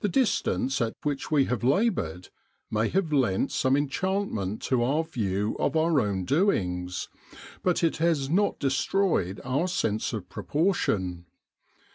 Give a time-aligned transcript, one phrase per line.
[0.00, 2.30] The distance at which we have laboured
[2.70, 7.10] may have lent some enchantment to our view of our own doings;
[7.62, 11.26] but it has not destroyed our sense of proportion.